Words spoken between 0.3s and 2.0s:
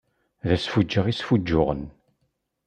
D asfuǧǧeɣ i sfuǧǧuɣen.